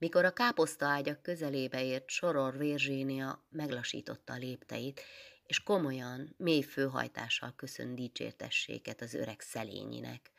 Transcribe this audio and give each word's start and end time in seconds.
Mikor 0.00 0.24
a 0.24 0.32
káposztaágyak 0.32 1.22
közelébe 1.22 1.84
ért, 1.84 2.08
Soror 2.08 2.58
Virzsénia 2.58 3.46
meglasította 3.50 4.32
a 4.32 4.36
lépteit, 4.36 5.00
és 5.46 5.62
komolyan, 5.62 6.34
mély 6.36 6.62
főhajtással 6.62 7.52
köszön 7.56 7.94
dicsértességet 7.94 9.00
az 9.00 9.14
öreg 9.14 9.40
szelényinek, 9.40 10.30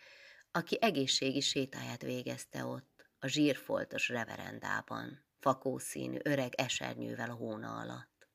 aki 0.51 0.77
egészségi 0.81 1.39
sétáját 1.39 2.01
végezte 2.01 2.65
ott, 2.65 3.05
a 3.19 3.27
zsírfoltos 3.27 4.09
reverendában, 4.09 5.25
fakószínű 5.39 6.17
öreg 6.23 6.53
esernyővel 6.55 7.29
a 7.29 7.33
hóna 7.33 7.77
alatt. 7.77 8.27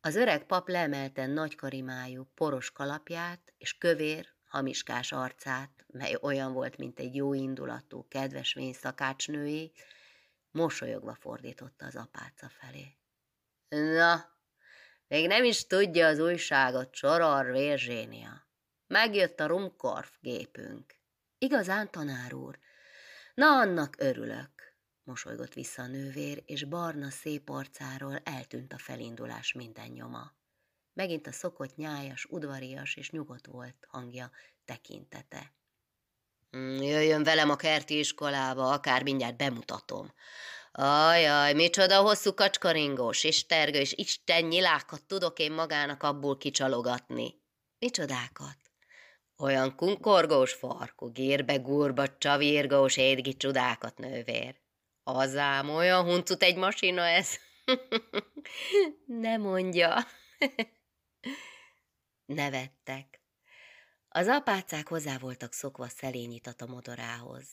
Az 0.00 0.16
öreg 0.16 0.46
pap 0.46 0.68
leemelte 0.68 1.26
nagy 1.26 1.54
karimájú, 1.54 2.30
poros 2.34 2.72
kalapját, 2.72 3.54
és 3.58 3.78
kövér, 3.78 4.28
hamiskás 4.50 5.12
arcát, 5.12 5.84
mely 5.86 6.16
olyan 6.20 6.52
volt, 6.52 6.76
mint 6.76 6.98
egy 6.98 7.14
jó 7.14 7.34
indulatú, 7.34 8.06
kedves 8.08 8.56
szakácsnői, 8.72 9.72
mosolyogva 10.50 11.14
fordította 11.14 11.86
az 11.86 11.96
apáca 11.96 12.48
felé. 12.48 12.96
Na, 13.68 14.24
még 15.08 15.26
nem 15.26 15.44
is 15.44 15.66
tudja 15.66 16.06
az 16.06 16.18
újságot 16.18 16.94
Soror 16.94 17.50
Vérzsénia. 17.50 18.48
Megjött 18.86 19.40
a 19.40 19.46
Rumkorf 19.46 20.10
gépünk. 20.20 20.94
Igazán, 21.38 21.90
tanár 21.90 22.34
úr? 22.34 22.58
Na, 23.34 23.46
annak 23.46 23.94
örülök, 23.98 24.50
mosolygott 25.02 25.54
vissza 25.54 25.82
a 25.82 25.86
nővér, 25.86 26.42
és 26.46 26.64
barna 26.64 27.10
szép 27.10 27.48
arcáról 27.48 28.16
eltűnt 28.16 28.72
a 28.72 28.78
felindulás 28.78 29.52
minden 29.52 29.88
nyoma. 29.88 30.32
Megint 30.92 31.26
a 31.26 31.32
szokott 31.32 31.76
nyájas, 31.76 32.24
udvarias 32.24 32.96
és 32.96 33.10
nyugodt 33.10 33.46
volt 33.46 33.86
hangja, 33.88 34.30
tekintete. 34.64 35.52
Mm, 36.56 36.82
jöjjön 36.82 37.22
velem 37.22 37.50
a 37.50 37.56
kerti 37.56 37.98
iskolába, 37.98 38.72
akár 38.72 39.02
mindjárt 39.02 39.36
bemutatom. 39.36 40.14
Ajaj, 40.72 41.52
micsoda 41.52 42.00
hosszú 42.00 42.34
kacskaringós, 42.34 43.24
és 43.24 43.46
tergő, 43.46 43.78
és 43.78 43.92
isten 43.92 44.44
nyilákat 44.44 45.04
tudok 45.06 45.38
én 45.38 45.52
magának 45.52 46.02
abból 46.02 46.36
kicsalogatni. 46.36 47.34
Micsodákat? 47.78 48.56
Olyan 49.38 49.76
kunkorgós 49.76 50.52
farkú, 50.52 51.10
gírbe 51.10 51.56
gurba, 51.56 52.18
csavírgós, 52.18 52.96
édgi 52.96 53.36
csodákat, 53.36 53.98
nővér. 53.98 54.54
Azám, 55.02 55.70
olyan 55.70 56.04
huncut 56.04 56.42
egy 56.42 56.56
masina 56.56 57.02
ez. 57.06 57.28
ne 59.22 59.36
mondja. 59.36 59.94
Nevettek. 62.24 63.20
Az 64.08 64.26
apácák 64.26 64.88
hozzá 64.88 65.18
voltak 65.18 65.52
szokva 65.52 65.88
szelényitat 65.88 66.60
a 66.60 66.66
modorához. 66.66 67.46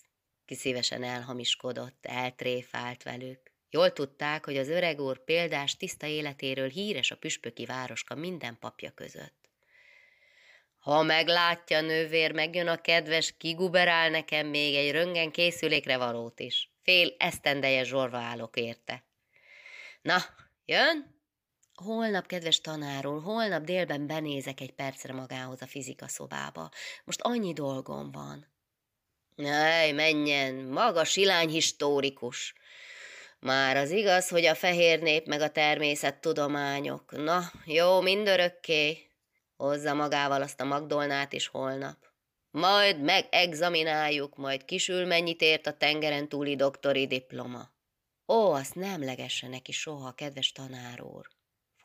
Ki 0.45 0.55
szívesen 0.55 1.03
elhamiskodott, 1.03 2.05
eltréfált 2.05 3.03
velük. 3.03 3.51
Jól 3.69 3.93
tudták, 3.93 4.45
hogy 4.45 4.57
az 4.57 4.67
öreg 4.67 4.99
úr 4.99 5.23
példás 5.23 5.77
tiszta 5.77 6.05
életéről 6.05 6.69
híres 6.69 7.11
a 7.11 7.17
püspöki 7.17 7.65
városka 7.65 8.15
minden 8.15 8.59
papja 8.59 8.91
között. 8.91 9.49
Ha 10.79 11.03
meglátja 11.03 11.81
nővér, 11.81 12.31
megjön 12.31 12.67
a 12.67 12.81
kedves, 12.81 13.33
kiguberál 13.37 14.09
nekem 14.09 14.47
még 14.47 14.75
egy 14.75 14.91
röngen 14.91 15.31
készülékre 15.31 15.97
valót 15.97 16.39
is. 16.39 16.71
Fél 16.83 17.15
esztendeje 17.17 17.83
zsorva 17.83 18.17
állok 18.17 18.57
érte. 18.57 19.03
Na, 20.01 20.17
jön? 20.65 21.16
Holnap, 21.83 22.25
kedves 22.27 22.61
tanáról, 22.61 23.19
holnap 23.19 23.63
délben 23.63 24.07
benézek 24.07 24.61
egy 24.61 24.71
percre 24.71 25.13
magához 25.13 25.61
a 25.61 25.67
fizika 25.67 26.07
szobába. 26.07 26.69
Most 27.03 27.21
annyi 27.21 27.53
dolgom 27.53 28.11
van. 28.11 28.47
Ej, 29.35 29.91
menjen, 29.91 30.55
maga 30.55 31.03
silány 31.03 31.49
histórikus. 31.49 32.53
Már 33.39 33.77
az 33.77 33.91
igaz, 33.91 34.29
hogy 34.29 34.45
a 34.45 34.55
fehér 34.55 35.01
nép 35.01 35.27
meg 35.27 35.41
a 35.41 35.49
természet 35.49 36.21
tudományok. 36.21 37.11
Na, 37.11 37.51
jó, 37.65 38.01
mindörökké. 38.01 39.09
Hozza 39.55 39.93
magával 39.93 40.41
azt 40.41 40.61
a 40.61 40.65
Magdolnát 40.65 41.33
is 41.33 41.47
holnap. 41.47 41.97
Majd 42.51 43.01
megexamináljuk, 43.01 44.35
majd 44.35 44.65
kisül 44.65 45.05
mennyit 45.05 45.41
ért 45.41 45.67
a 45.67 45.77
tengeren 45.77 46.29
túli 46.29 46.55
doktori 46.55 47.07
diploma. 47.07 47.71
Ó, 48.27 48.51
azt 48.51 48.75
nem 48.75 49.03
legesse 49.03 49.47
neki 49.47 49.71
soha, 49.71 50.11
kedves 50.11 50.51
tanár 50.51 51.01
úr 51.01 51.35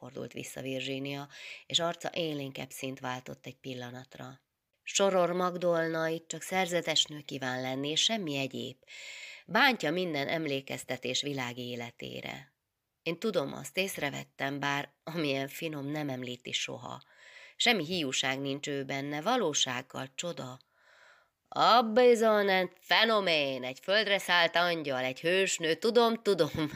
fordult 0.03 0.33
vissza 0.33 0.61
Virginia, 0.61 1.29
és 1.67 1.79
arca 1.79 2.11
élénkebb 2.15 2.71
szint 2.71 3.01
váltott 3.01 3.47
egy 3.47 3.57
pillanatra. 3.57 4.41
Soror 4.83 5.33
Magdolna 5.33 6.09
itt 6.09 6.29
csak 6.29 6.43
szerzetes 6.43 7.05
nő 7.05 7.21
kíván 7.21 7.61
lenni, 7.61 7.89
és 7.89 8.03
semmi 8.03 8.37
egyéb. 8.37 8.77
Bántja 9.47 9.91
minden 9.91 10.29
emlékeztetés 10.29 11.23
világi 11.23 11.69
életére. 11.69 12.53
Én 13.03 13.19
tudom, 13.19 13.53
azt 13.53 13.77
észrevettem, 13.77 14.61
bár 14.61 14.93
amilyen 15.05 15.49
finom 15.49 15.87
nem 15.87 16.09
említi 16.09 16.53
soha. 16.53 17.03
Semmi 17.57 17.85
hiúság 17.85 18.41
nincs 18.41 18.69
ő 18.69 18.85
benne, 18.85 19.21
valósággal 19.21 20.09
csoda. 20.15 20.59
A 21.49 21.83
bizony, 21.83 22.71
fenomén, 22.81 23.65
egy 23.65 23.79
földre 23.83 24.19
szállt 24.19 24.57
angyal, 24.57 25.05
egy 25.05 25.21
hősnő, 25.21 25.75
tudom, 25.75 26.23
tudom. 26.23 26.51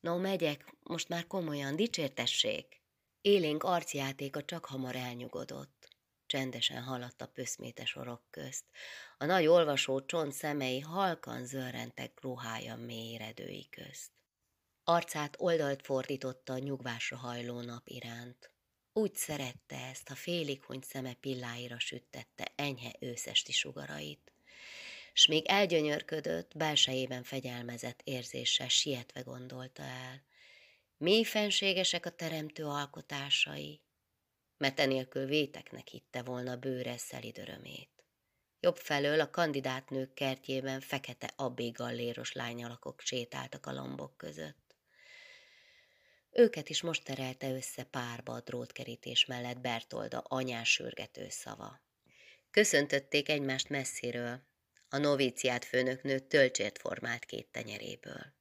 No, 0.00 0.18
megyek, 0.18 0.64
most 0.88 1.08
már 1.08 1.26
komolyan, 1.26 1.76
dicsértessék. 1.76 2.80
Élénk 3.20 3.62
arcjátéka 3.62 4.44
csak 4.44 4.64
hamar 4.64 4.96
elnyugodott. 4.96 5.88
Csendesen 6.26 6.82
haladt 6.82 7.22
a 7.22 7.26
pöszmétes 7.26 7.96
orok 7.96 8.22
közt. 8.30 8.64
A 9.18 9.24
nagy 9.24 9.46
olvasó 9.46 10.04
csont 10.04 10.32
szemei 10.32 10.80
halkan 10.80 11.46
zörrentek 11.46 12.20
ruhája 12.20 12.76
mélyredői 12.76 13.68
közt. 13.70 14.10
Arcát 14.84 15.36
oldalt 15.38 15.82
fordította 15.82 16.52
a 16.52 16.58
nyugvásra 16.58 17.16
hajló 17.16 17.60
nap 17.60 17.88
iránt. 17.88 18.50
Úgy 18.92 19.14
szerette 19.14 19.76
ezt, 19.90 20.10
a 20.10 20.14
félig 20.14 20.62
huny 20.62 20.80
szeme 20.82 21.14
pilláira 21.14 21.78
süttette 21.78 22.52
enyhe 22.56 22.92
őszesti 23.00 23.52
sugarait 23.52 24.32
s 25.18 25.26
még 25.26 25.46
elgyönyörködött, 25.46 26.56
belsejében 26.56 27.22
fegyelmezett 27.22 28.00
érzéssel 28.04 28.68
sietve 28.68 29.20
gondolta 29.20 29.82
el. 29.82 30.22
Mi 31.00 31.24
fenségesek 31.24 32.06
a 32.06 32.10
teremtő 32.10 32.64
alkotásai, 32.64 33.82
mert 34.56 34.80
enélkül 34.80 35.26
véteknek 35.26 35.88
hitte 35.88 36.22
volna 36.22 36.56
bőre 36.56 36.96
szelidörömét. 36.96 38.04
Jobb 38.60 38.76
felől 38.76 39.20
a 39.20 39.30
kandidátnők 39.30 40.14
kertjében 40.14 40.80
fekete 40.80 41.30
abbé 41.36 41.68
galléros 41.68 42.32
lányalakok 42.32 43.00
sétáltak 43.00 43.66
a 43.66 43.72
lombok 43.72 44.16
között. 44.16 44.76
Őket 46.30 46.68
is 46.68 46.82
most 46.82 47.04
terelte 47.04 47.50
össze 47.50 47.82
párba 47.82 48.32
a 48.32 48.40
drótkerítés 48.40 49.24
mellett 49.24 49.60
Bertolda 49.60 50.18
anyás 50.18 50.72
sürgető 50.72 51.28
szava. 51.28 51.80
Köszöntötték 52.50 53.28
egymást 53.28 53.68
messziről, 53.68 54.42
a 54.88 54.96
novíciát 54.96 55.64
főnöknő 55.64 56.18
tölcsért 56.18 56.78
formált 56.78 57.24
két 57.24 57.48
tenyeréből. 57.48 58.37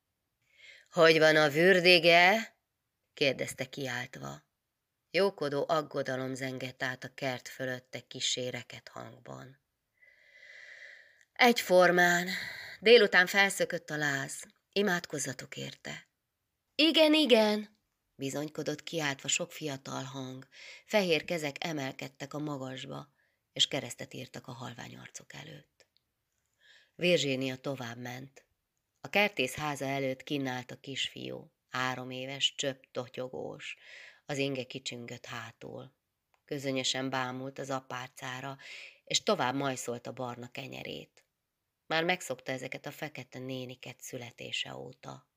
Hogy 0.98 1.20
van 1.20 1.36
a 1.36 1.50
vürdige? 1.50 2.56
kérdezte 3.14 3.66
kiáltva. 3.66 4.44
Jókodó 5.12 5.66
aggodalom 5.68 6.36
zengett 6.36 6.84
át 6.84 7.04
a 7.04 7.14
kert 7.14 7.48
fölötte 7.48 8.00
kíséreket 8.00 8.88
hangban. 8.88 9.60
Egyformán, 11.34 12.28
délután 12.80 13.28
felszökött 13.28 13.90
a 13.90 13.98
láz, 13.98 14.44
imádkozzatok 14.72 15.58
érte. 15.58 16.08
Igen, 16.76 17.14
igen, 17.14 17.80
bizonykodott 18.16 18.84
kiáltva 18.84 19.28
sok 19.28 19.52
fiatal 19.52 20.04
hang, 20.04 20.48
fehér 20.86 21.26
kezek 21.26 21.56
emelkedtek 21.64 22.34
a 22.34 22.40
magasba, 22.40 23.14
és 23.54 23.68
keresztet 23.68 24.14
írtak 24.14 24.48
a 24.48 24.52
halvány 24.52 24.98
arcok 24.98 25.34
előtt. 25.34 25.88
Virginia 26.96 27.56
tovább 27.56 27.98
ment. 27.98 28.47
A 29.02 29.10
kertész 29.10 29.56
háza 29.56 29.86
előtt 29.86 30.24
kinállt 30.24 30.72
a 30.72 30.80
kisfiú, 30.80 31.52
három 31.70 32.10
éves, 32.10 32.56
csöpp 32.56 32.84
totyogós, 32.92 33.78
az 34.26 34.38
inge 34.38 34.64
kicsüngött 34.64 35.26
hátul. 35.26 35.96
Közönösen 36.46 37.10
bámult 37.10 37.60
az 37.60 37.70
apárcára, 37.70 38.58
és 39.04 39.24
tovább 39.24 39.56
majszolt 39.56 40.08
a 40.08 40.14
barna 40.14 40.52
kenyerét. 40.52 41.26
Már 41.86 42.04
megszokta 42.04 42.52
ezeket 42.52 42.86
a 42.86 42.92
fekete 42.92 43.40
néniket 43.40 44.02
születése 44.02 44.76
óta. 44.76 45.28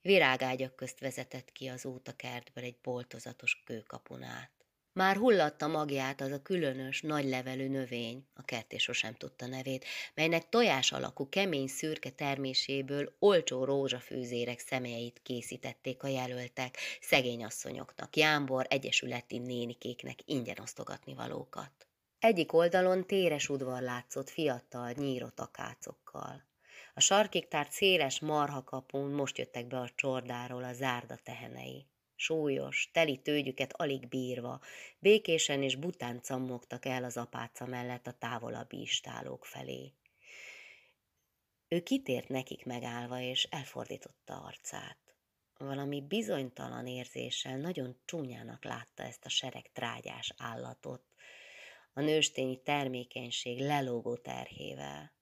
Virágágyak 0.00 0.76
közt 0.76 1.00
vezetett 1.00 1.52
ki 1.52 1.68
az 1.68 1.84
út 1.84 2.08
a 2.08 2.16
kertből 2.16 2.64
egy 2.64 2.80
boltozatos 2.80 3.62
kőkapunát. 3.64 4.55
Már 4.96 5.16
hullatta 5.16 5.66
magját 5.66 6.20
az 6.20 6.30
a 6.30 6.42
különös, 6.42 7.00
nagy 7.00 7.24
levelű 7.24 7.68
növény, 7.68 8.26
a 8.34 8.42
kertés 8.42 8.82
sosem 8.82 9.14
tudta 9.14 9.46
nevét, 9.46 9.84
melynek 10.14 10.48
tojás 10.48 10.92
alakú, 10.92 11.28
kemény 11.28 11.66
szürke 11.66 12.10
terméséből 12.10 13.16
olcsó 13.18 13.64
rózsafűzérek 13.64 14.58
személyeit 14.58 15.20
készítették 15.22 16.02
a 16.02 16.06
jelöltek, 16.06 16.76
szegény 17.00 17.44
asszonyoknak, 17.44 18.16
jámbor, 18.16 18.66
egyesületi 18.68 19.38
nénikéknek 19.38 20.18
ingyen 20.24 20.58
osztogatni 20.62 21.14
valókat. 21.14 21.72
Egyik 22.18 22.52
oldalon 22.52 23.06
téres 23.06 23.48
udvar 23.48 23.82
látszott 23.82 24.30
fiatal, 24.30 24.90
nyírott 24.90 25.40
akácokkal. 25.40 26.44
A 26.94 27.00
sarkig 27.00 27.48
tárt 27.48 27.72
széles 27.72 28.20
marhakapun 28.20 29.10
most 29.10 29.38
jöttek 29.38 29.66
be 29.66 29.78
a 29.78 29.90
csordáról 29.94 30.64
a 30.64 30.72
zárda 30.72 31.16
tehenei. 31.22 31.86
Súlyos, 32.18 32.90
teli 32.92 33.18
tőgyüket 33.18 33.72
alig 33.72 34.08
bírva, 34.08 34.60
békésen 34.98 35.62
és 35.62 35.76
bután 35.76 36.22
cammogtak 36.22 36.84
el 36.84 37.04
az 37.04 37.16
apáca 37.16 37.66
mellett 37.66 38.06
a 38.06 38.12
távolabbi 38.12 38.80
istálók 38.80 39.44
felé. 39.44 39.92
Ő 41.68 41.82
kitért 41.82 42.28
nekik 42.28 42.64
megállva, 42.64 43.20
és 43.20 43.44
elfordította 43.44 44.40
arcát. 44.40 44.98
Valami 45.58 46.00
bizonytalan 46.00 46.86
érzéssel 46.86 47.58
nagyon 47.58 47.96
csúnyának 48.04 48.64
látta 48.64 49.02
ezt 49.02 49.24
a 49.24 49.28
sereg 49.28 49.72
trágyás 49.72 50.34
állatot, 50.36 51.04
a 51.92 52.00
nőstényi 52.00 52.62
termékenység 52.62 53.60
lelógó 53.60 54.16
terhével. 54.16 55.12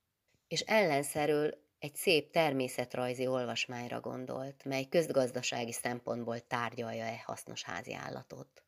És 0.48 0.60
ellenszerül 0.60 1.63
egy 1.84 1.94
szép 1.94 2.30
természetrajzi 2.30 3.26
olvasmányra 3.26 4.00
gondolt, 4.00 4.64
mely 4.64 4.84
közgazdasági 4.84 5.72
szempontból 5.72 6.40
tárgyalja 6.40 7.04
e 7.04 7.22
hasznos 7.24 7.62
házi 7.62 7.94
állatot. 7.94 8.64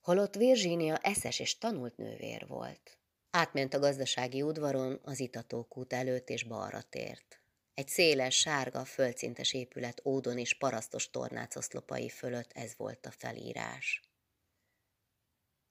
Holott 0.00 0.34
Virginia 0.34 0.96
eszes 0.96 1.38
és 1.38 1.58
tanult 1.58 1.96
nővér 1.96 2.46
volt. 2.46 2.98
Átment 3.30 3.74
a 3.74 3.78
gazdasági 3.78 4.42
udvaron, 4.42 5.00
az 5.02 5.20
itatókút 5.20 5.92
előtt 5.92 6.28
és 6.28 6.42
balra 6.42 6.82
tért. 6.82 7.40
Egy 7.74 7.88
széles, 7.88 8.36
sárga, 8.36 8.84
földszintes 8.84 9.52
épület 9.52 10.00
ódon 10.04 10.38
és 10.38 10.54
parasztos 10.54 11.10
tornácoszlopai 11.10 12.08
fölött 12.08 12.52
ez 12.52 12.74
volt 12.76 13.06
a 13.06 13.10
felírás. 13.10 14.00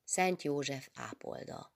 Szent 0.04 0.42
József 0.42 0.90
ápolda. 0.94 1.73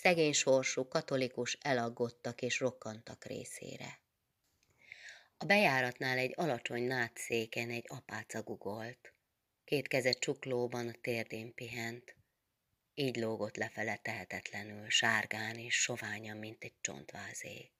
Szegény 0.00 0.32
sorsú 0.32 0.88
katolikus 0.88 1.58
elaggottak 1.60 2.42
és 2.42 2.60
rokkantak 2.60 3.24
részére. 3.24 4.00
A 5.38 5.44
bejáratnál 5.44 6.18
egy 6.18 6.32
alacsony 6.36 6.82
nátszéken 6.82 7.70
egy 7.70 7.84
apáca 7.88 8.42
gugolt. 8.42 9.14
Két 9.64 9.88
keze 9.88 10.12
csuklóban 10.12 10.88
a 10.88 10.92
térdén 11.00 11.54
pihent. 11.54 12.16
Így 12.94 13.16
lógott 13.16 13.56
lefele 13.56 13.96
tehetetlenül, 13.96 14.90
sárgán 14.90 15.56
és 15.56 15.74
soványan, 15.74 16.36
mint 16.36 16.64
egy 16.64 16.80
csontvázé. 16.80 17.70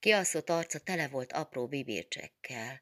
Kiaszott 0.00 0.50
arca 0.50 0.78
tele 0.78 1.08
volt 1.08 1.32
apró 1.32 1.66
bibircsekkel, 1.66 2.80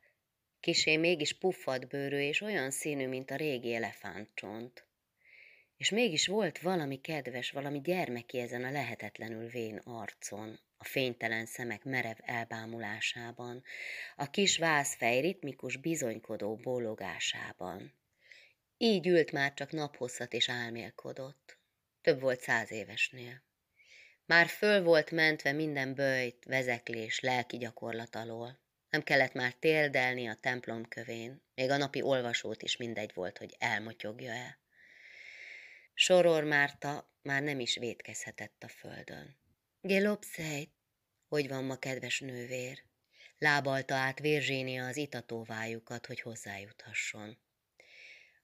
kisé 0.60 0.96
mégis 0.96 1.38
puffad 1.38 1.86
bőrű 1.86 2.18
és 2.18 2.40
olyan 2.40 2.70
színű, 2.70 3.06
mint 3.06 3.30
a 3.30 3.36
régi 3.36 3.74
elefántcsont. 3.74 4.85
És 5.76 5.90
mégis 5.90 6.26
volt 6.26 6.58
valami 6.58 7.00
kedves, 7.00 7.50
valami 7.50 7.80
gyermeki 7.80 8.38
ezen 8.38 8.64
a 8.64 8.70
lehetetlenül 8.70 9.48
vén 9.48 9.76
arcon, 9.76 10.58
a 10.76 10.84
fénytelen 10.84 11.46
szemek 11.46 11.84
merev 11.84 12.16
elbámulásában, 12.20 13.62
a 14.16 14.30
kis 14.30 14.58
vászfej 14.58 15.20
ritmikus 15.20 15.76
bizonykodó 15.76 16.56
bólogásában. 16.56 17.92
Így 18.78 19.06
ült 19.06 19.32
már 19.32 19.54
csak 19.54 19.70
naphosszat 19.70 20.32
és 20.32 20.48
álmélkodott. 20.48 21.58
Több 22.02 22.20
volt 22.20 22.40
száz 22.40 22.72
évesnél. 22.72 23.42
Már 24.26 24.46
föl 24.46 24.82
volt 24.82 25.10
mentve 25.10 25.52
minden 25.52 25.94
bőjt, 25.94 26.44
vezeklés, 26.44 27.20
lelki 27.20 27.56
gyakorlat 27.56 28.14
alól. 28.14 28.58
Nem 28.90 29.02
kellett 29.02 29.32
már 29.32 29.52
térdelni 29.52 30.26
a 30.26 30.34
templom 30.34 30.88
kövén, 30.88 31.42
még 31.54 31.70
a 31.70 31.76
napi 31.76 32.02
olvasót 32.02 32.62
is 32.62 32.76
mindegy 32.76 33.10
volt, 33.14 33.38
hogy 33.38 33.56
elmotyogja 33.58 34.32
el. 34.32 34.58
Soror 35.98 36.44
Márta 36.44 37.12
már 37.22 37.42
nem 37.42 37.60
is 37.60 37.76
vétkezhetett 37.76 38.62
a 38.62 38.68
földön. 38.68 39.36
Gelopszejt, 39.80 40.70
hogy 41.28 41.48
van 41.48 41.64
ma, 41.64 41.76
kedves 41.76 42.20
nővér? 42.20 42.84
Lábalta 43.38 43.94
át 43.94 44.18
Virzsénia 44.18 44.86
az 44.86 44.96
itatóvájukat, 44.96 46.06
hogy 46.06 46.20
hozzájuthasson. 46.20 47.38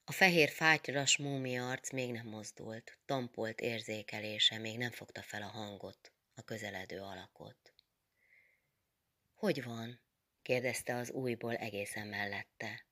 A 0.05 0.13
fehér 0.13 0.51
fátyras 0.51 1.17
múmia 1.17 1.71
arc 1.71 1.91
még 1.91 2.13
nem 2.13 2.27
mozdult, 2.27 2.99
tompolt 3.07 3.61
érzékelése 3.61 4.59
még 4.59 4.79
nem 4.79 4.91
fogta 4.91 5.23
fel 5.23 5.43
a 5.43 5.51
hangot, 5.51 6.13
a 6.35 6.43
közeledő 6.43 7.01
alakot. 7.01 7.75
Hogy 9.35 9.65
van? 9.65 10.01
kérdezte 10.43 10.97
az 10.97 11.11
újból 11.11 11.55
egészen 11.57 12.07
mellette. 12.07 12.87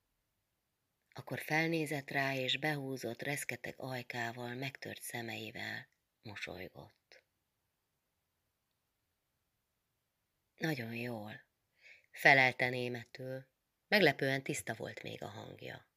Akkor 1.13 1.41
felnézett 1.41 2.11
rá, 2.11 2.35
és 2.35 2.59
behúzott, 2.59 3.23
reszketeg 3.23 3.75
ajkával, 3.77 4.55
megtört 4.55 5.03
szemeivel, 5.03 5.89
mosolygott. 6.23 7.23
Nagyon 10.57 10.95
jól, 10.95 11.45
felelte 12.11 12.69
németül, 12.69 13.47
meglepően 13.89 14.43
tiszta 14.43 14.75
volt 14.75 15.03
még 15.03 15.23
a 15.23 15.29
hangja. 15.29 15.89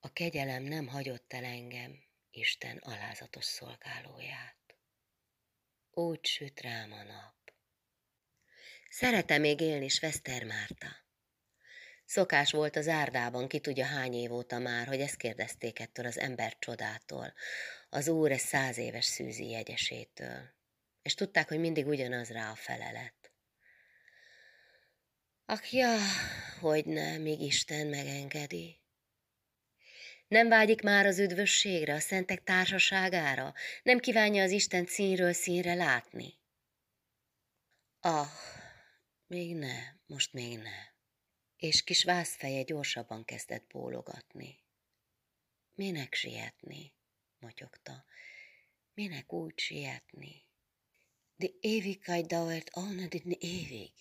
A 0.00 0.12
kegyelem 0.12 0.62
nem 0.62 0.86
hagyott 0.86 1.32
el 1.32 1.44
engem, 1.44 2.06
Isten 2.30 2.76
alázatos 2.76 3.44
szolgálóját. 3.44 4.76
Úgy 5.90 6.26
süt 6.26 6.60
rám 6.60 6.92
a 6.92 7.02
nap. 7.02 7.34
Szeretem 8.90 9.40
még 9.40 9.60
élni, 9.60 9.88
Sveszter 9.88 10.44
Márta. 10.44 11.07
Szokás 12.08 12.50
volt 12.50 12.76
az 12.76 12.88
árdában, 12.88 13.48
ki 13.48 13.58
tudja 13.58 13.84
hány 13.84 14.14
év 14.14 14.32
óta 14.32 14.58
már, 14.58 14.86
hogy 14.86 15.00
ezt 15.00 15.16
kérdezték 15.16 15.80
ettől 15.80 16.06
az 16.06 16.18
ember 16.18 16.56
csodától, 16.58 17.32
az 17.88 18.08
úr 18.08 18.30
egy 18.30 18.38
száz 18.38 18.78
éves 18.78 19.04
szűzi 19.04 19.48
jegyesétől. 19.48 20.54
És 21.02 21.14
tudták, 21.14 21.48
hogy 21.48 21.58
mindig 21.58 21.86
ugyanaz 21.86 22.28
rá 22.28 22.50
a 22.50 22.54
felelet. 22.54 23.32
Ach 25.46 25.74
ja, 25.74 25.96
hogy 26.60 26.84
ne, 26.84 27.18
még 27.18 27.40
Isten 27.40 27.86
megengedi. 27.86 28.80
Nem 30.28 30.48
vágyik 30.48 30.82
már 30.82 31.06
az 31.06 31.18
üdvösségre, 31.18 31.94
a 31.94 32.00
szentek 32.00 32.42
társaságára? 32.42 33.54
Nem 33.82 33.98
kívánja 33.98 34.42
az 34.42 34.50
Isten 34.50 34.86
színről 34.86 35.32
színre 35.32 35.74
látni? 35.74 36.34
Ah, 38.00 38.28
még 39.26 39.56
ne, 39.56 39.76
most 40.06 40.32
még 40.32 40.58
ne. 40.58 40.87
És 41.58 41.84
kis 41.84 42.04
vászfeje 42.04 42.62
gyorsabban 42.62 43.24
kezdett 43.24 43.66
bólogatni. 43.66 44.58
Minek 45.74 46.14
sietni? 46.14 46.92
motyogta. 47.38 48.04
Minek 48.94 49.32
úgy 49.32 49.58
sietni? 49.58 50.42
De 51.36 51.48
ewigkeit 51.60 52.26
dauert 52.26 52.76
ohne 52.76 53.06
den 53.06 53.36
ewig. 53.40 53.92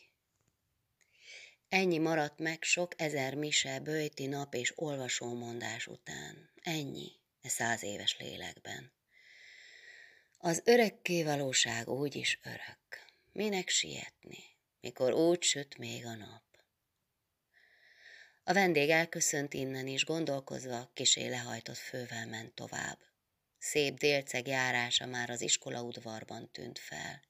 Ennyi 1.70 1.98
maradt 1.98 2.40
meg 2.40 2.64
sok 2.64 3.02
ezer 3.02 3.36
mise, 3.36 3.80
bőjti 3.80 4.26
nap 4.26 4.54
és 4.54 4.74
olvasómondás 4.76 5.88
után. 5.88 6.50
Ennyi, 6.62 7.12
e 7.42 7.50
száz 7.50 7.84
éves 7.84 8.18
lélekben. 8.18 8.92
Az 10.38 10.62
örökké 10.66 11.24
valóság 11.24 11.90
úgy 11.90 12.16
is 12.16 12.40
örök. 12.44 13.06
Minek 13.32 13.70
sietni, 13.70 14.44
mikor 14.82 15.14
úgy 15.14 15.44
süt 15.44 15.78
még 15.78 16.06
a 16.06 16.16
nap? 16.16 16.47
A 18.50 18.54
vendég 18.54 18.90
elköszönt 18.90 19.54
innen 19.54 19.88
is, 19.88 20.06
gondolkozva 20.06 20.90
kisé 20.94 21.28
lehajtott 21.28 21.78
fővel 21.78 22.26
ment 22.28 22.54
tovább. 22.54 22.98
Szép 23.58 23.98
délceg 23.98 24.48
járása 24.48 25.06
már 25.06 25.30
az 25.30 25.42
iskola 25.42 25.82
udvarban 25.82 26.52
tűnt 26.52 26.80
fel. 26.80 27.22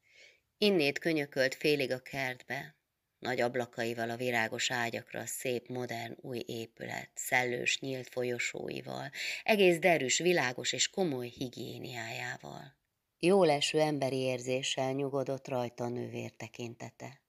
Innét 0.58 1.00
könyökölt 1.00 1.56
félig 1.56 1.92
a 1.92 2.02
kertbe, 2.02 2.76
nagy 3.20 3.42
ablakaival 3.42 4.10
a 4.10 4.16
virágos 4.16 4.72
ágyakra 4.72 5.26
szép, 5.26 5.68
modern, 5.68 6.16
új 6.22 6.44
épület, 6.46 7.10
szellős, 7.14 7.80
nyílt 7.80 8.10
folyosóival, 8.10 9.12
egész 9.44 9.78
derűs, 9.80 10.18
világos 10.18 10.74
és 10.74 10.90
komoly 10.90 11.28
higiéniájával. 11.28 12.76
Jó 13.20 13.44
leső 13.44 13.80
emberi 13.80 14.18
érzéssel 14.18 14.92
nyugodott 14.92 15.48
rajta 15.48 15.84
a 15.84 15.90
nővér 15.90 16.32
tekintete. 16.32 17.22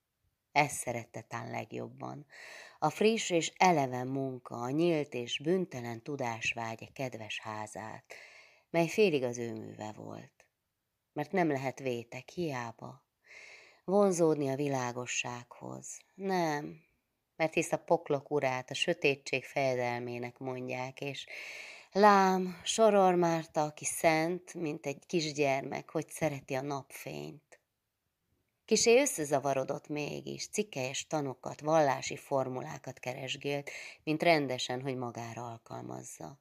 Ezt 0.53 0.77
szerette 0.77 1.21
tán 1.21 1.51
legjobban. 1.51 2.27
A 2.81 2.91
friss 2.91 3.31
és 3.31 3.53
eleven 3.57 4.07
munka, 4.07 4.55
a 4.55 4.71
nyílt 4.71 5.15
és 5.15 5.39
büntelen 5.39 6.03
tudásvágya 6.03 6.87
kedves 6.93 7.41
házát, 7.41 8.15
mely 8.71 8.89
félig 8.89 9.23
az 9.23 9.39
ő 9.39 9.53
műve 9.53 9.93
volt. 9.97 10.47
Mert 11.13 11.33
nem 11.33 11.49
lehet 11.49 11.79
vétek, 11.79 12.29
hiába, 12.29 13.05
vonzódni 13.85 14.49
a 14.49 14.57
világossághoz. 14.57 15.99
Nem, 16.15 16.81
mert 17.37 17.55
hisz 17.55 17.73
a 17.73 17.77
poklok 17.77 18.31
urát 18.31 18.71
a 18.71 18.75
sötétség 18.75 19.45
fejedelmének 19.45 20.39
mondják, 20.39 21.01
és 21.01 21.27
lám, 21.93 22.61
soror 22.65 23.15
Márta, 23.15 23.63
aki 23.63 23.85
szent, 23.85 24.55
mint 24.55 24.87
egy 24.87 25.07
kisgyermek, 25.07 25.91
hogy 25.91 26.09
szereti 26.09 26.55
a 26.55 26.63
napfényt. 26.63 27.48
Kisé 28.69 29.01
összezavarodott 29.01 29.89
mégis, 29.89 30.49
cikkelyes 30.49 31.07
tanokat, 31.07 31.61
vallási 31.61 32.17
formulákat 32.17 32.99
keresgélt, 32.99 33.71
mint 34.05 34.23
rendesen, 34.23 34.83
hogy 34.83 34.97
magára 34.97 35.47
alkalmazza. 35.47 36.41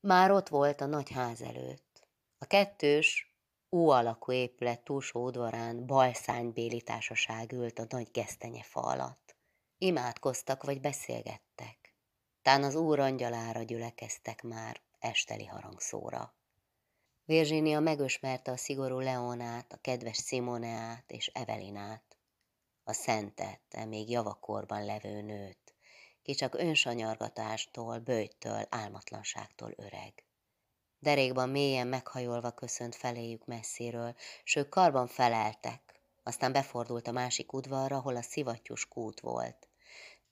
Már 0.00 0.30
ott 0.30 0.48
volt 0.48 0.80
a 0.80 0.86
nagy 0.86 1.10
ház 1.10 1.42
előtt. 1.42 2.08
A 2.38 2.44
kettős, 2.44 3.36
Ó 3.70 3.88
alakú 3.88 4.32
épület 4.32 4.80
túlsó 4.80 5.24
udvarán 5.24 5.86
balszánybéli 5.86 6.80
társaság 6.82 7.52
ült 7.52 7.78
a 7.78 7.86
nagy 7.88 8.08
gesztenyefa 8.12 8.80
alatt. 8.80 9.36
Imádkoztak 9.78 10.62
vagy 10.62 10.80
beszélgettek. 10.80 11.94
Tán 12.42 12.62
az 12.62 12.74
úr 12.74 12.98
angyalára 12.98 13.62
gyülekeztek 13.62 14.42
már 14.42 14.80
esteli 14.98 15.46
harangszóra. 15.46 16.34
Virginia 17.24 17.80
megösmerte 17.80 18.50
a 18.50 18.56
szigorú 18.56 18.98
Leonát, 18.98 19.72
a 19.72 19.76
kedves 19.80 20.16
Simoneát 20.16 21.10
és 21.10 21.26
Evelinát, 21.26 22.16
a 22.84 22.92
szentet, 22.92 23.86
még 23.86 24.10
javakorban 24.10 24.84
levő 24.84 25.20
nőt, 25.20 25.74
ki 26.22 26.34
csak 26.34 26.54
önsanyargatástól, 26.54 27.98
bőjtől, 27.98 28.66
álmatlanságtól 28.68 29.74
öreg. 29.76 30.24
Derékban 30.98 31.48
mélyen 31.48 31.86
meghajolva 31.86 32.50
köszönt 32.50 32.94
feléjük 32.94 33.44
messziről, 33.44 34.14
s 34.44 34.60
karban 34.68 35.06
feleltek, 35.06 36.00
aztán 36.22 36.52
befordult 36.52 37.08
a 37.08 37.12
másik 37.12 37.52
udvarra, 37.52 37.96
ahol 37.96 38.16
a 38.16 38.22
szivattyús 38.22 38.88
kút 38.88 39.20
volt. 39.20 39.68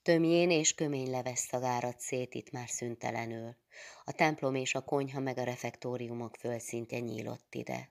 Tömjén 0.03 0.51
és 0.51 0.73
kömény 0.73 1.09
leves 1.09 1.39
szagárad 1.39 1.99
szét 1.99 2.33
itt 2.33 2.51
már 2.51 2.69
szüntelenül. 2.69 3.55
A 4.05 4.11
templom 4.11 4.55
és 4.55 4.75
a 4.75 4.83
konyha 4.83 5.19
meg 5.19 5.37
a 5.37 5.43
refektóriumok 5.43 6.35
földszintje 6.35 6.99
nyílott 6.99 7.55
ide. 7.55 7.89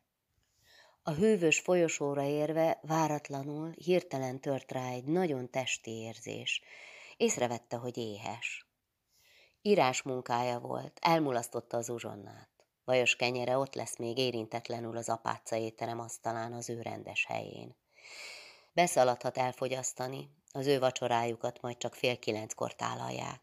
A 1.02 1.10
hűvös 1.10 1.60
folyosóra 1.60 2.22
érve 2.22 2.78
váratlanul, 2.82 3.70
hirtelen 3.70 4.40
tört 4.40 4.72
rá 4.72 4.90
egy 4.90 5.04
nagyon 5.04 5.50
testi 5.50 5.90
érzés. 5.90 6.62
Észrevette, 7.16 7.76
hogy 7.76 7.96
éhes. 7.96 8.66
Írás 9.62 10.02
munkája 10.02 10.58
volt, 10.58 10.98
elmulasztotta 11.02 11.76
az 11.76 11.88
uzsonnát. 11.88 12.48
Vajos 12.84 13.16
kenyere 13.16 13.56
ott 13.56 13.74
lesz 13.74 13.96
még 13.96 14.18
érintetlenül 14.18 14.96
az 14.96 15.08
apáca 15.08 15.56
étterem 15.56 16.00
asztalán 16.00 16.52
az 16.52 16.70
ő 16.70 16.82
rendes 16.82 17.24
helyén. 17.26 17.76
Beszaladhat 18.72 19.38
elfogyasztani, 19.38 20.30
az 20.52 20.66
ő 20.66 20.78
vacsorájukat 20.78 21.61
majd 21.61 21.76
csak 21.76 21.95
fél 21.95 22.19
kilenckor 22.19 22.75
tálalják. 22.75 23.40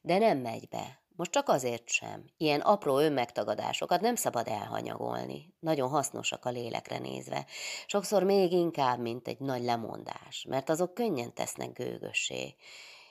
De 0.00 0.18
nem 0.18 0.38
megy 0.38 0.68
be, 0.68 1.00
most 1.20 1.32
csak 1.32 1.48
azért 1.48 1.88
sem. 1.88 2.24
Ilyen 2.36 2.60
apró 2.60 2.98
önmegtagadásokat 2.98 4.00
nem 4.00 4.14
szabad 4.14 4.48
elhanyagolni. 4.48 5.54
Nagyon 5.58 5.88
hasznosak 5.88 6.44
a 6.44 6.50
lélekre 6.50 6.98
nézve. 6.98 7.46
Sokszor 7.86 8.22
még 8.22 8.52
inkább, 8.52 8.98
mint 8.98 9.28
egy 9.28 9.38
nagy 9.38 9.62
lemondás, 9.62 10.44
mert 10.48 10.68
azok 10.68 10.94
könnyen 10.94 11.34
tesznek 11.34 11.72
gőgössé. 11.72 12.54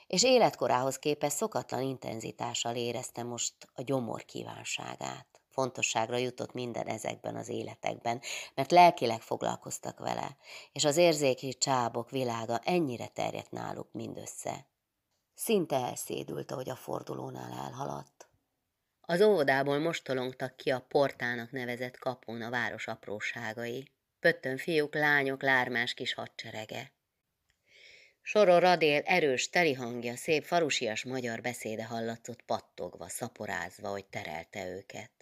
És 0.06 0.22
életkorához 0.22 0.98
képest 0.98 1.36
szokatlan 1.36 1.82
intenzitással 1.82 2.76
érezte 2.76 3.22
most 3.22 3.54
a 3.74 3.82
gyomor 3.82 4.24
kívánságát. 4.24 5.29
Fontosságra 5.60 6.16
jutott 6.16 6.52
minden 6.52 6.86
ezekben 6.86 7.36
az 7.36 7.48
életekben, 7.48 8.20
mert 8.54 8.70
lelkileg 8.70 9.20
foglalkoztak 9.20 9.98
vele, 9.98 10.36
és 10.72 10.84
az 10.84 10.96
érzéki 10.96 11.54
csábok 11.54 12.10
világa 12.10 12.60
ennyire 12.64 13.06
terjedt 13.06 13.50
náluk 13.50 13.92
mindössze. 13.92 14.66
Szinte 15.34 15.76
elszédült, 15.76 16.50
ahogy 16.50 16.70
a 16.70 16.74
fordulónál 16.74 17.52
elhaladt. 17.52 18.28
Az 19.00 19.20
óvodából 19.20 19.78
mostolongtak 19.78 20.56
ki 20.56 20.70
a 20.70 20.84
portának 20.88 21.50
nevezett 21.50 21.98
kapun 21.98 22.42
a 22.42 22.50
város 22.50 22.86
apróságai. 22.86 23.90
Pöttön 24.20 24.56
fiúk, 24.56 24.94
lányok, 24.94 25.42
lármás 25.42 25.94
kis 25.94 26.14
hadserege. 26.14 26.92
Soror 28.22 28.62
Radél 28.62 29.02
erős, 29.04 29.48
teli 29.48 29.74
hangja, 29.74 30.16
szép 30.16 30.44
farusias 30.44 31.04
magyar 31.04 31.40
beszéde 31.40 31.84
hallatszott 31.84 32.42
pattogva, 32.42 33.08
szaporázva, 33.08 33.88
hogy 33.88 34.04
terelte 34.04 34.66
őket. 34.66 35.19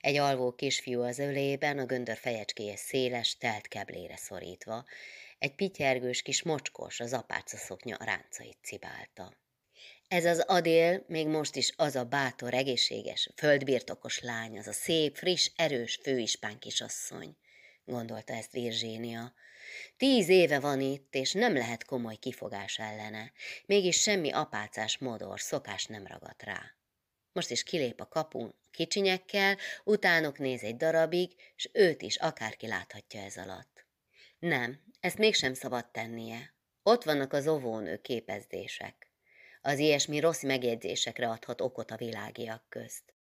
Egy 0.00 0.16
alvó 0.16 0.52
kisfiú 0.52 1.00
az 1.00 1.18
ölében, 1.18 1.78
a 1.78 1.84
göndör 1.84 2.16
fejecskéje 2.16 2.76
széles, 2.76 3.36
telt 3.36 3.68
keblére 3.68 4.16
szorítva, 4.16 4.84
egy 5.38 5.54
pityergős 5.54 6.22
kis 6.22 6.42
mocskos, 6.42 7.00
az 7.00 7.12
apáca 7.12 7.56
szoknya 7.56 7.96
ráncait 8.00 8.58
cibálta. 8.62 9.36
Ez 10.08 10.24
az 10.24 10.38
Adél 10.38 11.04
még 11.06 11.26
most 11.26 11.56
is 11.56 11.72
az 11.76 11.96
a 11.96 12.04
bátor, 12.04 12.54
egészséges, 12.54 13.30
földbirtokos 13.36 14.20
lány, 14.20 14.58
az 14.58 14.66
a 14.66 14.72
szép, 14.72 15.16
friss, 15.16 15.50
erős 15.56 15.98
főispán 16.02 16.58
kisasszony, 16.58 17.36
gondolta 17.84 18.32
ezt 18.32 18.52
Virginia. 18.52 19.34
Tíz 19.96 20.28
éve 20.28 20.60
van 20.60 20.80
itt, 20.80 21.14
és 21.14 21.32
nem 21.32 21.54
lehet 21.54 21.84
komoly 21.84 22.16
kifogás 22.16 22.78
ellene, 22.78 23.32
mégis 23.66 24.00
semmi 24.00 24.30
apácás 24.30 24.98
modor, 24.98 25.40
szokás 25.40 25.84
nem 25.84 26.06
ragadt 26.06 26.42
rá. 26.42 26.62
Most 27.32 27.50
is 27.50 27.62
kilép 27.62 28.00
a 28.00 28.08
kapun 28.08 28.54
kicsinyekkel, 28.74 29.56
utánok 29.84 30.38
néz 30.38 30.62
egy 30.62 30.76
darabig, 30.76 31.32
s 31.56 31.68
őt 31.72 32.02
is 32.02 32.16
akárki 32.16 32.66
láthatja 32.66 33.20
ez 33.20 33.36
alatt. 33.36 33.86
Nem, 34.38 34.80
ezt 35.00 35.18
mégsem 35.18 35.54
szabad 35.54 35.90
tennie. 35.90 36.54
Ott 36.82 37.04
vannak 37.04 37.32
az 37.32 37.46
ovónő 37.46 38.00
képezdések. 38.00 39.10
Az 39.62 39.78
ilyesmi 39.78 40.20
rossz 40.20 40.42
megjegyzésekre 40.42 41.28
adhat 41.28 41.60
okot 41.60 41.90
a 41.90 41.96
világiak 41.96 42.64
közt. 42.68 43.14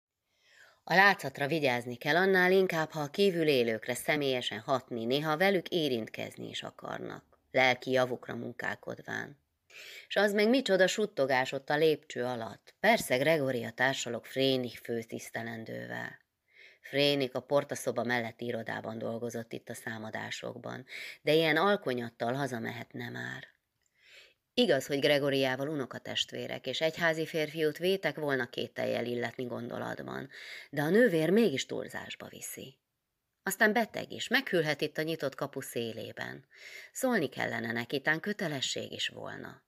A 0.85 0.95
látszatra 0.95 1.47
vigyázni 1.47 1.97
kell 1.97 2.17
annál 2.17 2.53
inkább, 2.53 2.91
ha 2.91 3.01
a 3.01 3.11
kívül 3.11 3.49
élőkre 3.49 3.95
személyesen 3.95 4.61
hatni, 4.61 5.05
néha 5.05 5.37
velük 5.37 5.69
érintkezni 5.69 6.49
is 6.49 6.63
akarnak, 6.63 7.25
lelki 7.51 7.91
javukra 7.91 8.35
munkálkodván. 8.35 9.39
És 10.09 10.17
az 10.17 10.33
meg 10.33 10.49
micsoda 10.49 10.87
suttogás 10.87 11.53
ott 11.53 11.71
a 11.71 11.77
lépcső 11.77 12.25
alatt. 12.25 12.75
Persze 12.81 13.17
Gregoria 13.17 13.71
társalok 13.71 14.27
Frénik 14.27 14.81
főtisztelendővel. 14.83 16.19
Frénik 16.81 17.35
a 17.35 17.41
portaszoba 17.41 18.05
melletti 18.05 18.45
irodában 18.45 18.99
dolgozott 18.99 19.53
itt 19.53 19.69
a 19.69 19.75
számadásokban, 19.75 20.87
de 21.23 21.33
ilyen 21.33 21.57
alkonyattal 21.57 22.33
hazamehetne 22.33 23.09
már. 23.11 23.45
Igaz, 24.55 24.87
hogy 24.87 24.99
Gregoriával 24.99 25.69
unokatestvérek, 25.69 26.67
és 26.67 26.81
egyházi 26.81 27.27
férfiút 27.27 27.79
vétek 27.79 28.17
volna 28.17 28.47
két 28.47 28.73
teljel 28.73 29.05
illetni 29.05 29.45
gondolatban, 29.45 30.29
de 30.71 30.83
a 30.83 30.91
nővér 30.91 31.31
mégis 31.31 31.67
túlzásba 31.67 32.29
viszi. 32.29 32.79
Aztán 33.43 33.73
beteg 33.73 34.13
is, 34.13 34.29
meghűlhet 34.29 34.81
itt 34.81 34.99
a 34.99 35.03
nyitott 35.03 35.35
kapu 35.35 35.61
szélében. 35.61 36.47
Szólni 36.93 37.29
kellene 37.29 37.73
neki, 37.73 38.01
tán 38.01 38.21
kötelesség 38.21 38.93
is 38.93 39.09
volna. 39.09 39.63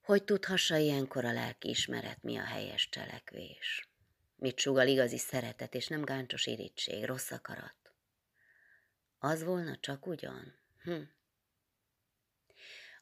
Hogy 0.00 0.24
tudhassa 0.24 0.76
ilyenkor 0.76 1.24
a 1.24 1.32
lelki 1.32 1.68
ismeret, 1.68 2.22
mi 2.22 2.36
a 2.36 2.44
helyes 2.44 2.88
cselekvés? 2.88 3.88
Mit 4.36 4.58
sugal 4.58 4.86
igazi 4.86 5.18
szeretet, 5.18 5.74
és 5.74 5.86
nem 5.86 6.02
gáncsos 6.02 6.46
irítség, 6.46 7.04
rossz 7.04 7.30
akarat? 7.30 7.76
Az 9.18 9.44
volna 9.44 9.76
csak 9.80 10.06
ugyan? 10.06 10.58
Hm. 10.82 11.02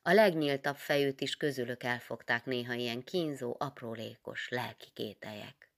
A 0.03 0.13
legnyíltabb 0.13 0.77
fejűt 0.77 1.21
is 1.21 1.37
közülök 1.37 1.83
elfogták 1.83 2.45
néha 2.45 2.73
ilyen 2.73 3.05
kínzó, 3.05 3.57
aprólékos 3.59 4.49
lelki 4.49 4.91
kételyek. 4.95 5.71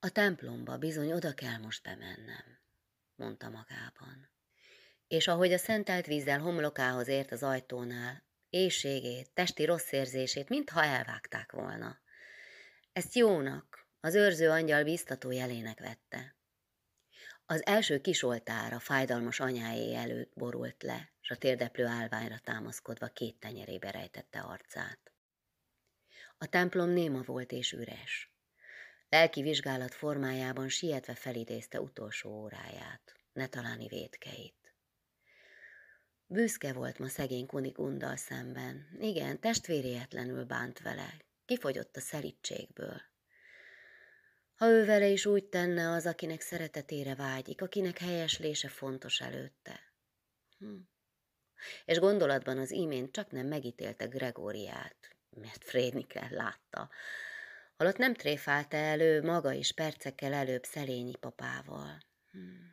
A 0.00 0.10
templomba 0.10 0.78
bizony 0.78 1.12
oda 1.12 1.34
kell 1.34 1.58
most 1.58 1.82
bemennem 1.82 2.62
mondta 3.16 3.48
magában. 3.48 4.30
És 5.06 5.28
ahogy 5.28 5.52
a 5.52 5.58
szentelt 5.58 6.06
vízzel 6.06 6.38
homlokához 6.38 7.08
ért 7.08 7.32
az 7.32 7.42
ajtónál, 7.42 8.24
éjségét, 8.48 9.30
testi 9.34 9.64
rossz 9.64 9.92
érzését, 9.92 10.48
mintha 10.48 10.84
elvágták 10.84 11.52
volna. 11.52 11.98
Ezt 12.92 13.14
jónak, 13.14 13.88
az 14.00 14.14
őrző 14.14 14.50
angyal 14.50 14.84
biztató 14.84 15.30
jelének 15.30 15.80
vette. 15.80 16.36
Az 17.46 17.66
első 17.66 18.00
kisoltára 18.00 18.78
fájdalmas 18.78 19.40
anyáé 19.40 19.94
előtt 19.94 20.32
borult 20.34 20.82
le, 20.82 21.12
s 21.20 21.30
a 21.30 21.36
térdeplő 21.36 21.86
állványra 21.86 22.38
támaszkodva 22.38 23.06
két 23.06 23.38
tenyerébe 23.38 23.90
rejtette 23.90 24.40
arcát. 24.40 25.12
A 26.38 26.46
templom 26.46 26.90
néma 26.90 27.22
volt 27.22 27.52
és 27.52 27.72
üres. 27.72 28.33
Lelki 29.14 29.42
vizsgálat 29.42 29.94
formájában 29.94 30.68
sietve 30.68 31.14
felidézte 31.14 31.80
utolsó 31.80 32.30
óráját, 32.30 33.14
ne 33.32 33.46
taláni 33.46 33.86
védkeit. 33.88 34.74
Büszke 36.26 36.72
volt 36.72 36.98
ma 36.98 37.08
szegény 37.08 37.46
Kunigunddal 37.46 38.16
szemben. 38.16 38.96
Igen, 39.00 39.40
testvérietlenül 39.40 40.44
bánt 40.44 40.80
vele. 40.80 41.14
Kifogyott 41.44 41.96
a 41.96 42.00
szelítségből. 42.00 43.00
Ha 44.54 44.66
ő 44.68 44.84
vele 44.84 45.06
is 45.06 45.26
úgy 45.26 45.44
tenne 45.44 45.90
az, 45.90 46.06
akinek 46.06 46.40
szeretetére 46.40 47.14
vágyik, 47.14 47.62
akinek 47.62 47.98
helyeslése 47.98 48.68
fontos 48.68 49.20
előtte. 49.20 49.80
Hm. 50.58 50.76
És 51.84 51.98
gondolatban 51.98 52.58
az 52.58 52.70
imént 52.70 53.12
csak 53.12 53.30
nem 53.30 53.46
megítélte 53.46 54.04
Gregóriát, 54.04 55.16
mert 55.30 55.64
Frédnikel 55.64 56.28
látta, 56.30 56.90
holott 57.76 57.96
nem 57.96 58.14
tréfálta 58.14 58.76
elő 58.76 59.22
maga 59.22 59.52
is 59.52 59.72
percekkel 59.72 60.32
előbb 60.32 60.64
Szelényi 60.64 61.16
papával. 61.16 61.98
Hmm. 62.30 62.72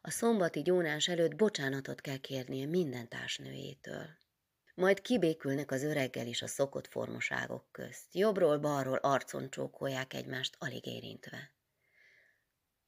A 0.00 0.10
szombati 0.10 0.62
gyónás 0.62 1.08
előtt 1.08 1.36
bocsánatot 1.36 2.00
kell 2.00 2.16
kérnie 2.16 2.66
minden 2.66 3.08
társnőjétől. 3.08 4.06
Majd 4.74 5.00
kibékülnek 5.00 5.70
az 5.70 5.82
öreggel 5.82 6.26
is 6.26 6.42
a 6.42 6.46
szokott 6.46 6.86
formoságok 6.86 7.72
közt. 7.72 8.14
Jobbról-balról 8.14 8.96
arcon 8.96 9.50
csókolják 9.50 10.14
egymást 10.14 10.56
alig 10.58 10.86
érintve. 10.86 11.52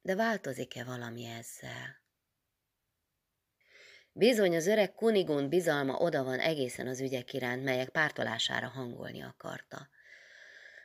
de 0.01 0.15
változik-e 0.15 0.83
valami 0.83 1.25
ezzel? 1.25 2.01
Bizony 4.11 4.55
az 4.55 4.67
öreg 4.67 4.93
Kunigund 4.93 5.49
bizalma 5.49 5.97
oda 5.97 6.23
van 6.23 6.39
egészen 6.39 6.87
az 6.87 6.99
ügyek 7.01 7.33
iránt, 7.33 7.63
melyek 7.63 7.89
pártolására 7.89 8.67
hangolni 8.67 9.21
akarta. 9.21 9.89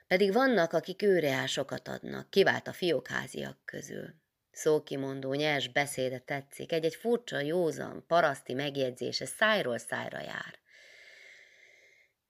Pedig 0.06 0.32
vannak, 0.32 0.72
akik 0.72 1.02
őre 1.02 1.46
sokat 1.46 1.88
adnak, 1.88 2.30
kivált 2.30 2.68
a 2.68 2.72
fiókháziak 2.72 3.58
közül. 3.64 4.14
Szókimondó, 4.50 5.34
nyers 5.34 5.68
beszéde 5.68 6.18
tetszik, 6.18 6.72
egy-egy 6.72 6.94
furcsa, 6.94 7.40
józan, 7.40 8.04
paraszti 8.06 8.54
megjegyzése 8.54 9.26
szájról 9.26 9.78
szájra 9.78 10.20
jár. 10.20 10.58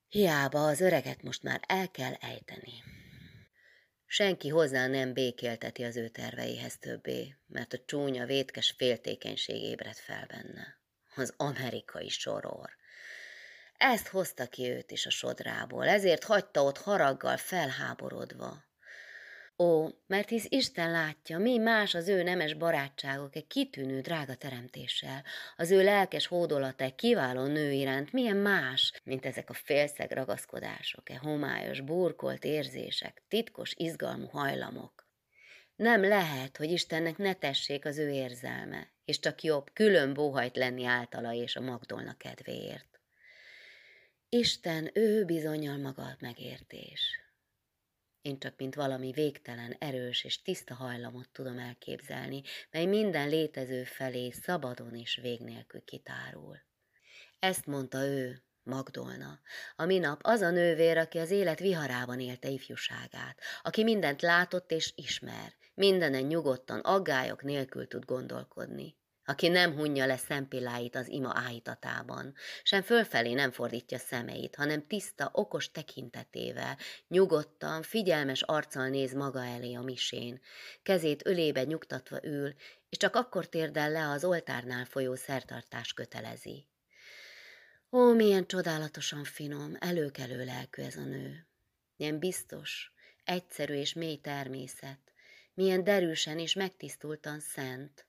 Hiába 0.08 0.66
az 0.66 0.80
öreget 0.80 1.22
most 1.22 1.42
már 1.42 1.60
el 1.66 1.90
kell 1.90 2.12
ejteni. 2.12 2.82
Senki 4.06 4.48
hozzá 4.48 4.86
nem 4.86 5.12
békélteti 5.12 5.84
az 5.84 5.96
ő 5.96 6.08
terveihez 6.08 6.78
többé, 6.78 7.36
mert 7.46 7.72
a 7.72 7.78
csúnya, 7.86 8.26
vétkes 8.26 8.74
féltékenység 8.76 9.62
ébred 9.62 9.96
fel 9.96 10.26
benne. 10.26 10.78
Az 11.14 11.34
amerikai 11.36 12.08
soror. 12.08 12.70
Ezt 13.86 14.08
hozta 14.08 14.46
ki 14.46 14.70
őt 14.70 14.90
is 14.90 15.06
a 15.06 15.10
sodrából, 15.10 15.88
ezért 15.88 16.24
hagyta 16.24 16.62
ott 16.62 16.78
haraggal 16.78 17.36
felháborodva. 17.36 18.64
Ó, 19.58 19.88
mert 20.06 20.28
hisz 20.28 20.46
Isten 20.48 20.90
látja, 20.90 21.38
mi 21.38 21.58
más 21.58 21.94
az 21.94 22.08
ő 22.08 22.22
nemes 22.22 22.54
barátságok 22.54 23.36
egy 23.36 23.46
kitűnő 23.46 24.00
drága 24.00 24.34
teremtéssel, 24.34 25.24
az 25.56 25.70
ő 25.70 25.82
lelkes 25.82 26.26
hódolata 26.26 26.84
egy 26.84 26.94
kiváló 26.94 27.46
nő 27.46 27.72
iránt, 27.72 28.12
milyen 28.12 28.36
más, 28.36 28.92
mint 29.02 29.26
ezek 29.26 29.50
a 29.50 29.54
félszeg 29.54 30.10
ragaszkodások, 30.10 31.10
e 31.10 31.16
homályos, 31.16 31.80
burkolt 31.80 32.44
érzések, 32.44 33.22
titkos, 33.28 33.74
izgalmú 33.76 34.26
hajlamok. 34.26 35.08
Nem 35.76 36.04
lehet, 36.04 36.56
hogy 36.56 36.70
Istennek 36.70 37.16
ne 37.16 37.34
tessék 37.34 37.84
az 37.84 37.98
ő 37.98 38.10
érzelme, 38.10 38.92
és 39.04 39.18
csak 39.18 39.42
jobb 39.42 39.70
külön 39.72 40.14
bóhajt 40.14 40.56
lenni 40.56 40.84
általa 40.84 41.32
és 41.32 41.56
a 41.56 41.60
Magdolna 41.60 42.16
kedvéért. 42.16 42.93
Isten, 44.28 44.90
ő 44.94 45.24
bizonyal 45.24 45.76
maga 45.76 46.16
megértés. 46.20 47.20
Én 48.22 48.38
csak 48.38 48.56
mint 48.56 48.74
valami 48.74 49.12
végtelen, 49.12 49.76
erős 49.78 50.24
és 50.24 50.42
tiszta 50.42 50.74
hajlamot 50.74 51.28
tudom 51.32 51.58
elképzelni, 51.58 52.42
mely 52.70 52.86
minden 52.86 53.28
létező 53.28 53.84
felé 53.84 54.30
szabadon 54.30 54.94
és 54.94 55.18
vég 55.22 55.40
nélkül 55.40 55.84
kitárul. 55.84 56.62
Ezt 57.38 57.66
mondta 57.66 58.04
ő, 58.06 58.42
Magdolna, 58.62 59.40
a 59.76 59.84
minap 59.84 60.20
az 60.22 60.40
a 60.40 60.50
nővér, 60.50 60.98
aki 60.98 61.18
az 61.18 61.30
élet 61.30 61.58
viharában 61.58 62.20
élte 62.20 62.48
ifjúságát, 62.48 63.40
aki 63.62 63.82
mindent 63.82 64.22
látott 64.22 64.70
és 64.70 64.92
ismer, 64.96 65.54
mindenen 65.74 66.22
nyugodtan, 66.22 66.80
aggályok 66.80 67.42
nélkül 67.42 67.88
tud 67.88 68.04
gondolkodni 68.04 68.96
aki 69.24 69.48
nem 69.48 69.74
hunja 69.74 70.06
le 70.06 70.16
szempilláit 70.16 70.96
az 70.96 71.08
ima 71.08 71.32
áhítatában, 71.34 72.34
sem 72.62 72.82
fölfelé 72.82 73.32
nem 73.32 73.50
fordítja 73.50 73.98
szemeit, 73.98 74.54
hanem 74.54 74.86
tiszta, 74.86 75.30
okos 75.32 75.70
tekintetével, 75.70 76.78
nyugodtan, 77.08 77.82
figyelmes 77.82 78.42
arccal 78.42 78.88
néz 78.88 79.12
maga 79.14 79.44
elé 79.44 79.74
a 79.74 79.82
misén, 79.82 80.40
kezét 80.82 81.26
ölébe 81.26 81.62
nyugtatva 81.62 82.18
ül, 82.22 82.54
és 82.88 82.96
csak 82.96 83.16
akkor 83.16 83.48
térdel 83.48 83.90
le 83.90 84.08
az 84.08 84.24
oltárnál 84.24 84.84
folyó 84.84 85.14
szertartás 85.14 85.92
kötelezi. 85.92 86.66
Ó, 87.90 88.12
milyen 88.12 88.46
csodálatosan 88.46 89.24
finom, 89.24 89.76
előkelő 89.80 90.44
lelkű 90.44 90.82
ez 90.82 90.96
a 90.96 91.04
nő. 91.04 91.46
Milyen 91.96 92.18
biztos, 92.18 92.92
egyszerű 93.24 93.74
és 93.74 93.92
mély 93.92 94.16
természet, 94.16 94.98
milyen 95.54 95.84
derűsen 95.84 96.38
és 96.38 96.54
megtisztultan 96.54 97.40
szent, 97.40 98.06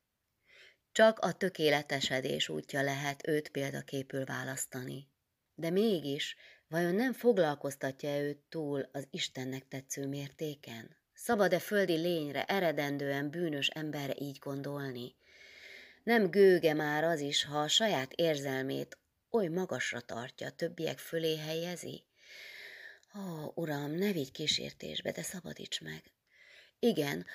csak 0.96 1.20
a 1.20 1.32
tökéletesedés 1.32 2.50
útja 2.50 2.82
lehet 2.82 3.28
őt 3.28 3.50
példaképül 3.50 4.26
választani. 4.26 5.08
De 5.56 5.70
mégis, 5.70 6.36
vajon 6.68 6.96
nem 6.96 7.14
foglalkoztatja 7.14 8.20
őt 8.20 8.38
túl 8.50 8.90
az 8.92 9.08
Istennek 9.10 9.68
tetsző 9.68 10.08
mértéken? 10.08 10.98
Szabad-e 11.14 11.60
földi 11.60 11.94
lényre, 11.94 12.44
eredendően 12.44 13.30
bűnös 13.30 13.68
emberre 13.68 14.14
így 14.18 14.38
gondolni? 14.38 15.16
Nem 16.04 16.30
gőge 16.30 16.74
már 16.74 17.04
az 17.04 17.20
is, 17.20 17.44
ha 17.44 17.60
a 17.60 17.68
saját 17.68 18.14
érzelmét 18.14 18.98
oly 19.30 19.48
magasra 19.48 20.02
tartja, 20.02 20.50
többiek 20.50 20.98
fölé 20.98 21.38
helyezi? 21.38 22.04
Ó, 23.18 23.52
uram, 23.56 23.92
ne 23.92 24.12
vigy 24.12 24.32
kísértésbe, 24.32 25.12
de 25.12 25.22
szabadíts 25.22 25.82
meg. 25.82 26.04
Igen, 26.80 27.26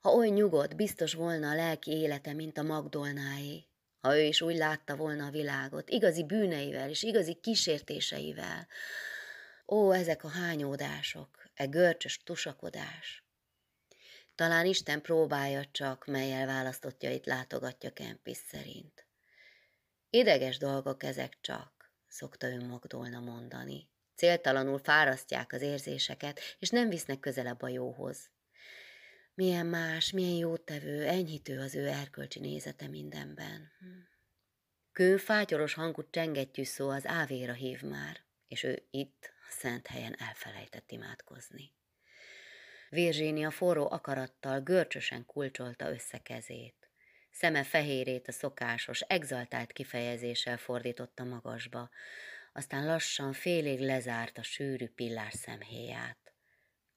ha 0.00 0.10
oly 0.10 0.28
nyugodt, 0.28 0.76
biztos 0.76 1.14
volna 1.14 1.50
a 1.50 1.54
lelki 1.54 1.90
élete, 1.90 2.32
mint 2.32 2.58
a 2.58 2.62
Magdolnáé, 2.62 3.64
ha 4.00 4.16
ő 4.16 4.22
is 4.22 4.40
úgy 4.40 4.56
látta 4.56 4.96
volna 4.96 5.26
a 5.26 5.30
világot, 5.30 5.90
igazi 5.90 6.24
bűneivel 6.24 6.88
és 6.88 7.02
igazi 7.02 7.34
kísértéseivel. 7.34 8.66
Ó, 9.66 9.92
ezek 9.92 10.24
a 10.24 10.28
hányódások, 10.28 11.50
e 11.54 11.66
görcsös 11.66 12.22
tusakodás. 12.22 13.24
Talán 14.34 14.66
Isten 14.66 15.00
próbálja 15.00 15.64
csak, 15.72 16.06
melyel 16.06 16.46
választottjait 16.46 17.26
látogatja 17.26 17.92
Kempis 17.92 18.36
szerint. 18.36 19.06
Ideges 20.10 20.58
dolgok 20.58 21.02
ezek 21.02 21.38
csak, 21.40 21.92
szokta 22.08 22.46
ön 22.46 22.66
Magdolna 22.66 23.20
mondani. 23.20 23.88
Céltalanul 24.14 24.78
fárasztják 24.78 25.52
az 25.52 25.62
érzéseket, 25.62 26.40
és 26.58 26.70
nem 26.70 26.88
visznek 26.88 27.20
közelebb 27.20 27.62
a 27.62 27.68
jóhoz. 27.68 28.30
Milyen 29.38 29.66
más, 29.66 30.10
milyen 30.10 30.36
jótevő, 30.36 31.06
enyhítő 31.06 31.60
az 31.60 31.74
ő 31.74 31.86
erkölcsi 31.86 32.40
nézete 32.40 32.86
mindenben. 32.86 33.72
Hm. 33.78 33.86
Kő 34.92 35.16
fátyoros 35.16 35.74
hangú 35.74 36.10
csengettyű 36.10 36.64
szó 36.64 36.88
az 36.88 37.06
ávéra 37.06 37.52
hív 37.52 37.82
már, 37.82 38.20
és 38.48 38.62
ő 38.62 38.86
itt, 38.90 39.32
szent 39.48 39.86
helyen 39.86 40.14
elfelejtett 40.18 40.90
imádkozni. 40.90 41.72
Virginia 42.88 43.50
forró 43.50 43.90
akarattal 43.90 44.60
görcsösen 44.60 45.26
kulcsolta 45.26 45.90
össze 45.90 46.18
kezét. 46.18 46.90
Szeme 47.30 47.64
fehérét 47.64 48.28
a 48.28 48.32
szokásos, 48.32 49.00
exaltált 49.00 49.72
kifejezéssel 49.72 50.56
fordította 50.56 51.24
magasba, 51.24 51.90
aztán 52.52 52.86
lassan 52.86 53.32
félig 53.32 53.80
lezárt 53.80 54.38
a 54.38 54.42
sűrű 54.42 54.88
pillás 54.88 55.34
szemhéját 55.34 56.27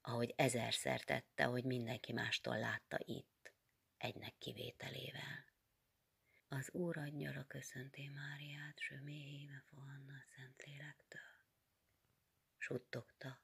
ahogy 0.01 0.33
ezerszer 0.35 1.01
tette, 1.01 1.43
hogy 1.43 1.63
mindenki 1.63 2.13
mástól 2.13 2.59
látta 2.59 2.97
itt, 2.99 3.53
egynek 3.97 4.33
kivételével. 4.37 5.45
Az 6.47 6.69
Úr 6.71 6.97
adja 6.97 7.39
a 7.39 7.45
köszönté 7.47 8.07
Máriát, 8.07 8.79
s 8.79 8.89
ő 8.89 9.01
mélyébe 9.01 9.63
fohanna 9.65 10.13
a 10.13 10.25
Szentlélektől. 10.35 11.21
Suttogta, 12.57 13.41